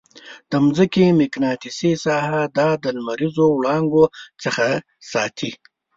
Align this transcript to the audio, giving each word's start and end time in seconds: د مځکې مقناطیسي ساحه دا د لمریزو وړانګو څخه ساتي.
د 0.49 0.51
مځکې 0.65 1.05
مقناطیسي 1.19 1.91
ساحه 2.05 2.41
دا 2.57 2.69
د 2.83 2.85
لمریزو 2.95 3.45
وړانګو 3.51 4.03
څخه 4.43 4.65
ساتي. 5.11 5.51